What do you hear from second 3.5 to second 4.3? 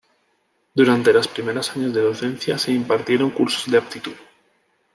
de aptitud.